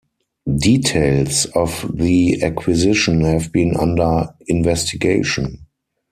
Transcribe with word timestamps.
Details 0.57 1.45
of 1.53 1.87
the 1.95 2.41
acquisition 2.41 3.21
have 3.23 3.51
been 3.51 3.75
under 3.77 4.29
investigation. 4.47 5.67